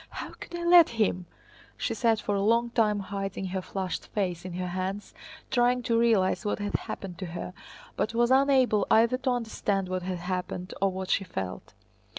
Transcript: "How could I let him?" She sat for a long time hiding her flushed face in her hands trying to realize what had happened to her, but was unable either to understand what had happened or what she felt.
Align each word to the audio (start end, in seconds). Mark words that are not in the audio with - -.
"How 0.09 0.31
could 0.31 0.55
I 0.55 0.63
let 0.63 0.89
him?" 0.97 1.27
She 1.77 1.93
sat 1.93 2.19
for 2.19 2.33
a 2.33 2.41
long 2.41 2.71
time 2.71 3.01
hiding 3.01 3.45
her 3.53 3.61
flushed 3.61 4.07
face 4.07 4.45
in 4.45 4.53
her 4.53 4.69
hands 4.69 5.13
trying 5.51 5.83
to 5.83 5.99
realize 5.99 6.43
what 6.43 6.57
had 6.57 6.73
happened 6.73 7.19
to 7.19 7.27
her, 7.27 7.53
but 7.95 8.15
was 8.15 8.31
unable 8.31 8.87
either 8.89 9.17
to 9.19 9.29
understand 9.29 9.89
what 9.89 10.01
had 10.01 10.17
happened 10.17 10.73
or 10.81 10.91
what 10.91 11.11
she 11.11 11.23
felt. 11.23 11.75